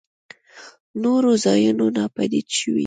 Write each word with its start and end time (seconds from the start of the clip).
نورو 1.01 1.31
ځايونو 1.43 1.85
ناپديد 1.97 2.47
شوي. 2.59 2.79